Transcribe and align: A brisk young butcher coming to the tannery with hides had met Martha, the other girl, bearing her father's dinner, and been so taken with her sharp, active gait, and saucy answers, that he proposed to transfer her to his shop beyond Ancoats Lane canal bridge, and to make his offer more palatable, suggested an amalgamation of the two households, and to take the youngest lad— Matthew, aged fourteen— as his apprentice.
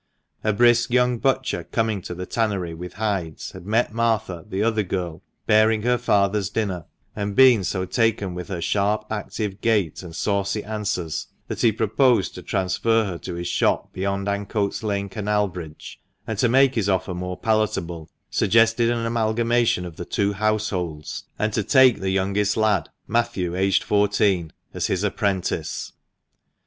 A 0.43 0.51
brisk 0.51 0.89
young 0.89 1.19
butcher 1.19 1.63
coming 1.63 2.01
to 2.01 2.15
the 2.15 2.25
tannery 2.25 2.73
with 2.73 2.93
hides 2.93 3.51
had 3.51 3.67
met 3.67 3.93
Martha, 3.93 4.43
the 4.49 4.63
other 4.63 4.81
girl, 4.81 5.21
bearing 5.45 5.83
her 5.83 5.99
father's 5.99 6.49
dinner, 6.49 6.85
and 7.15 7.35
been 7.35 7.63
so 7.63 7.85
taken 7.85 8.33
with 8.33 8.47
her 8.47 8.63
sharp, 8.63 9.05
active 9.11 9.61
gait, 9.61 10.01
and 10.01 10.15
saucy 10.15 10.63
answers, 10.63 11.27
that 11.49 11.61
he 11.61 11.71
proposed 11.71 12.33
to 12.33 12.41
transfer 12.41 13.05
her 13.05 13.19
to 13.19 13.35
his 13.35 13.47
shop 13.47 13.93
beyond 13.93 14.27
Ancoats 14.27 14.81
Lane 14.81 15.07
canal 15.07 15.47
bridge, 15.47 16.01
and 16.25 16.35
to 16.39 16.49
make 16.49 16.73
his 16.73 16.89
offer 16.89 17.13
more 17.13 17.37
palatable, 17.37 18.09
suggested 18.31 18.89
an 18.89 19.05
amalgamation 19.05 19.85
of 19.85 19.97
the 19.97 20.05
two 20.05 20.33
households, 20.33 21.25
and 21.37 21.53
to 21.53 21.61
take 21.63 21.99
the 21.99 22.09
youngest 22.09 22.57
lad— 22.57 22.89
Matthew, 23.07 23.55
aged 23.55 23.83
fourteen— 23.83 24.51
as 24.73 24.87
his 24.87 25.03
apprentice. 25.03 25.93